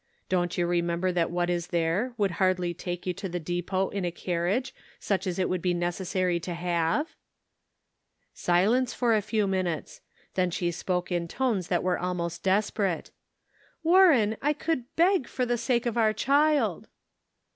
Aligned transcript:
Don't 0.29 0.57
you 0.57 0.65
remember 0.65 1.11
that 1.11 1.29
what 1.29 1.47
is 1.47 1.67
there 1.67 2.15
would 2.17 2.31
hardly 2.41 2.73
take 2.73 3.05
you 3.05 3.13
to 3.13 3.29
the 3.29 3.39
depot 3.39 3.89
in 3.89 4.03
a 4.03 4.09
carriage 4.09 4.73
such 4.99 5.27
as 5.27 5.37
it 5.37 5.47
would 5.47 5.61
be 5.61 5.75
necessary 5.75 6.39
to 6.39 6.55
have?".' 6.55 7.13
Silence 8.33 8.95
for 8.95 9.15
a 9.15 9.21
few 9.21 9.45
minutes; 9.45 10.01
then 10.33 10.49
she 10.49 10.71
spoke 10.71 11.11
in 11.11 11.27
tones 11.27 11.67
that 11.67 11.83
were 11.83 11.99
almost 11.99 12.41
desperate: 12.41 13.11
"Warren, 13.83 14.37
I 14.41 14.53
could 14.53 14.85
leg 14.97 15.27
for 15.27 15.45
the 15.45 15.55
sake 15.55 15.85
of 15.85 15.99
our 15.99 16.13
child." 16.13 16.87